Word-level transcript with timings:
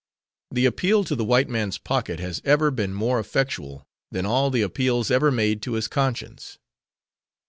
The 0.49 0.65
appeal 0.65 1.03
to 1.03 1.15
the 1.15 1.23
white 1.23 1.47
man's 1.47 1.77
pocket 1.77 2.19
has 2.19 2.41
ever 2.43 2.71
been 2.71 2.91
more 2.91 3.19
effectual 3.19 3.85
than 4.09 4.25
all 4.25 4.49
the 4.49 4.63
appeals 4.63 5.11
ever 5.11 5.29
made 5.29 5.61
to 5.61 5.73
his 5.73 5.87
conscience. 5.87 6.57